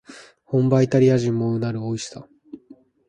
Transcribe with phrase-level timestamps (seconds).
[0.45, 2.27] 本場イタリア人もうなるおいしさ